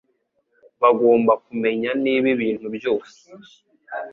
[0.81, 3.19] bagomba kumenya niba ibintu byose